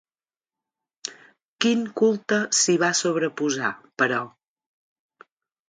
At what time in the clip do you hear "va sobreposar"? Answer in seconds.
2.85-3.73